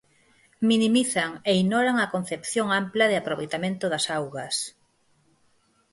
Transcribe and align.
Minimizan 0.69 1.31
e 1.49 1.51
ignoran 1.61 1.97
a 1.99 2.11
concepción 2.13 2.67
ampla 2.81 3.05
de 3.07 3.17
aproveitamento 3.21 3.85
das 3.93 4.05
augas. 4.17 4.55